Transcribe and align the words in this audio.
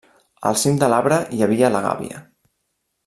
Al 0.51 0.57
cim 0.61 0.79
de 0.83 0.89
l'arbre 0.93 1.19
hi 1.39 1.45
havia 1.49 1.71
la 1.77 1.83
gàbia. 1.85 2.27